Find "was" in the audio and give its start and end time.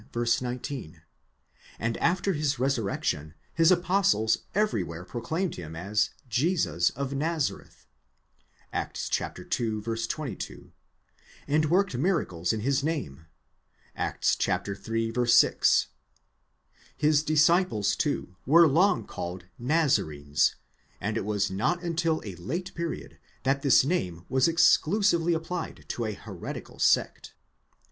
21.25-21.51, 24.29-24.47